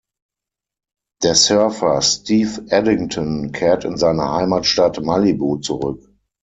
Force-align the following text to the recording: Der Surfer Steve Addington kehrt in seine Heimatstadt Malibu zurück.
Der 1.21 1.35
Surfer 1.35 2.01
Steve 2.01 2.65
Addington 2.71 3.51
kehrt 3.51 3.85
in 3.85 3.97
seine 3.97 4.31
Heimatstadt 4.33 4.99
Malibu 5.03 5.57
zurück. 5.57 6.11